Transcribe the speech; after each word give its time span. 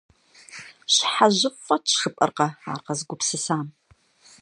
ЩхьэжьыфӀ 0.93 1.57
фӀэтщ, 1.65 1.89
жыпӀэркъэ 1.99 2.47
ар 2.71 2.79
къэзыгупсысам! 2.85 3.65